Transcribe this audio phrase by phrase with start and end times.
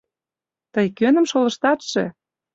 [0.73, 2.03] Тый кӧным шолыштатше?